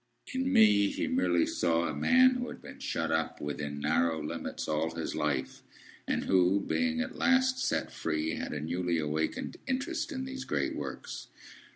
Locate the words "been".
2.59-2.79